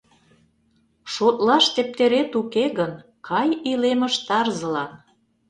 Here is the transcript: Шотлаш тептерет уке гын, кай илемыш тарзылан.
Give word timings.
Шотлаш 1.13 1.65
тептерет 1.73 2.31
уке 2.41 2.65
гын, 2.77 2.91
кай 3.27 3.49
илемыш 3.71 4.15
тарзылан. 4.27 4.91